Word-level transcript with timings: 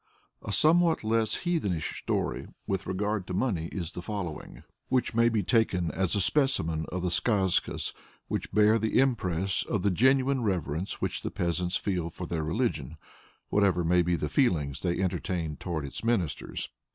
A 0.41 0.51
somewhat 0.51 1.03
less 1.03 1.35
heathenish 1.45 1.99
story 1.99 2.47
with 2.65 2.87
regard 2.87 3.27
to 3.27 3.35
money 3.35 3.67
is 3.67 3.91
the 3.91 4.01
following, 4.01 4.63
which 4.89 5.13
may 5.13 5.29
be 5.29 5.43
taken 5.43 5.91
as 5.91 6.15
a 6.15 6.19
specimen 6.19 6.87
of 6.91 7.03
the 7.03 7.11
Skazkas 7.11 7.93
which 8.27 8.51
bear 8.51 8.79
the 8.79 8.97
impress 8.97 9.63
of 9.63 9.83
the 9.83 9.91
genuine 9.91 10.41
reverence 10.41 11.01
which 11.01 11.21
the 11.21 11.29
peasants 11.29 11.77
feel 11.77 12.09
for 12.09 12.25
their 12.25 12.41
religion, 12.43 12.97
whatever 13.49 13.83
may 13.83 14.01
be 14.01 14.15
the 14.15 14.27
feelings 14.27 14.79
they 14.79 14.99
entertain 14.99 15.55
towards 15.55 15.85
its 15.89 16.03
ministers. 16.03 16.69